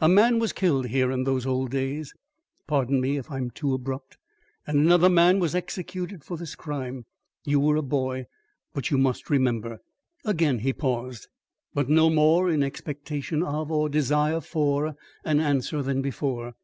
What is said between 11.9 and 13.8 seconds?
more in expectation of